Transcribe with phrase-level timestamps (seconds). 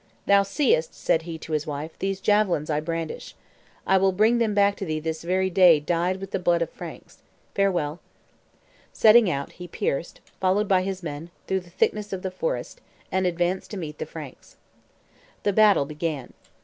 [0.25, 3.35] "Thou seest," said he to his wife, "these javelins I brandish:
[3.85, 6.71] I will bring them back to thee this very day dyed with the blood of
[6.71, 7.19] Franks.
[7.53, 7.99] Farewell."
[8.91, 13.27] Setting out he pierced, followed by his men, through the thickness of the forest, and
[13.27, 14.57] advanced to meet the Franks.
[15.43, 16.33] The battle began.